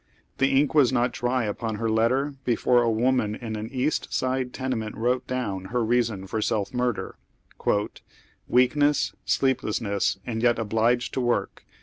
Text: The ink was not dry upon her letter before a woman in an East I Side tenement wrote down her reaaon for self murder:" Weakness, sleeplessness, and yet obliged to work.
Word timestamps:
The 0.39 0.59
ink 0.59 0.73
was 0.73 0.91
not 0.91 1.11
dry 1.11 1.43
upon 1.43 1.75
her 1.75 1.87
letter 1.87 2.33
before 2.43 2.81
a 2.81 2.89
woman 2.89 3.35
in 3.35 3.55
an 3.55 3.69
East 3.71 4.07
I 4.07 4.09
Side 4.09 4.51
tenement 4.51 4.97
wrote 4.97 5.27
down 5.27 5.65
her 5.65 5.85
reaaon 5.85 6.27
for 6.27 6.41
self 6.41 6.73
murder:" 6.73 7.19
Weakness, 8.47 9.13
sleeplessness, 9.25 10.17
and 10.25 10.41
yet 10.41 10.57
obliged 10.57 11.13
to 11.13 11.21
work. 11.21 11.67